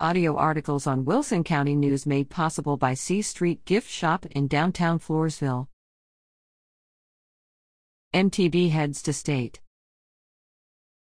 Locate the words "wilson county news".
1.04-2.04